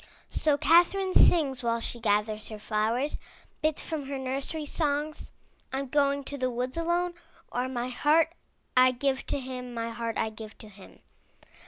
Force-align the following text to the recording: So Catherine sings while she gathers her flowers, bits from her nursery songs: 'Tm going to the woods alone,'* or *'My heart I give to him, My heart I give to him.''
So 0.31 0.57
Catherine 0.57 1.13
sings 1.13 1.61
while 1.61 1.79
she 1.79 1.99
gathers 1.99 2.49
her 2.49 2.57
flowers, 2.57 3.19
bits 3.61 3.83
from 3.83 4.07
her 4.07 4.17
nursery 4.17 4.65
songs: 4.65 5.29
'Tm 5.71 5.91
going 5.91 6.23
to 6.23 6.39
the 6.39 6.49
woods 6.49 6.75
alone,'* 6.75 7.13
or 7.51 7.69
*'My 7.69 7.89
heart 7.89 8.33
I 8.75 8.93
give 8.93 9.27
to 9.27 9.39
him, 9.39 9.75
My 9.75 9.91
heart 9.91 10.17
I 10.17 10.31
give 10.31 10.57
to 10.57 10.69
him.'' 10.69 11.01